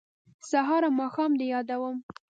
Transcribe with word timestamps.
سهار 0.49 0.81
او 0.87 0.93
ماښام 1.01 1.31
دې 1.39 1.45
یادوم 1.53 1.97